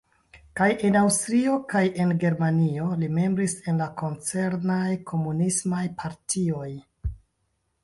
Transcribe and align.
Kaj 0.59 0.67
en 0.87 0.95
Aŭstrio 1.01 1.53
kaj 1.73 1.83
en 2.05 2.13
Germanio 2.23 2.87
li 3.03 3.11
membris 3.19 3.55
en 3.73 3.83
la 3.83 3.89
koncernaj 4.05 4.81
Komunismaj 5.15 5.85
Partioj. 6.03 6.69